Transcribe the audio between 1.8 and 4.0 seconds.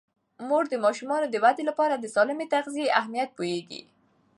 د سالمې تغذیې اهمیت پوهیږي.